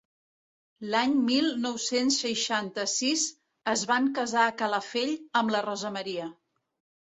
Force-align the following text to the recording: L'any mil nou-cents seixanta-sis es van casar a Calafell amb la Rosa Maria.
L'any 0.93 1.11
mil 1.27 1.49
nou-cents 1.65 2.17
seixanta-sis 2.23 3.27
es 3.75 3.85
van 3.93 4.09
casar 4.19 4.41
a 4.49 4.57
Calafell 4.65 5.15
amb 5.43 5.57
la 5.59 5.65
Rosa 5.71 5.95
Maria. 6.01 6.29